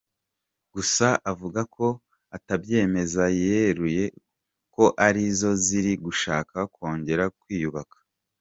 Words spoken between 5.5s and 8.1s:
ziri gushaka kongera kwiyubaka.